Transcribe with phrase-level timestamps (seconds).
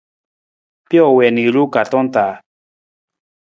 [0.87, 2.33] Pijo wii na i ruwee kaartong taa.